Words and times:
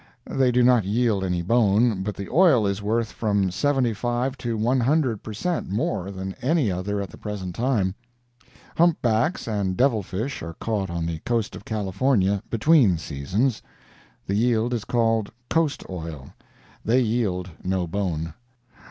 They 0.25 0.51
do 0.51 0.63
not 0.63 0.83
yield 0.83 1.23
any 1.23 1.43
bone, 1.43 2.01
but 2.01 2.15
the 2.15 2.27
oil 2.29 2.65
is 2.65 2.81
worth 2.81 3.11
from 3.11 3.51
75 3.51 4.35
to 4.39 4.57
100 4.57 5.21
per 5.21 5.31
cent. 5.31 5.69
more 5.69 6.09
than 6.09 6.33
any 6.41 6.71
other 6.71 6.99
at 6.99 7.11
the 7.11 7.19
present 7.19 7.53
time. 7.53 7.93
Humpbacks 8.75 9.47
and 9.47 9.77
devil 9.77 10.01
fish 10.01 10.41
are 10.41 10.55
caught 10.55 10.89
on 10.89 11.05
the 11.05 11.19
coast 11.19 11.55
of 11.55 11.65
California, 11.65 12.41
"between 12.49 12.97
seasons." 12.97 13.61
The 14.25 14.33
yield 14.33 14.73
is 14.73 14.85
called 14.85 15.31
"coast 15.51 15.83
oil." 15.87 16.29
They 16.83 16.99
yield 17.01 17.51
no 17.63 17.85
bone. 17.85 18.33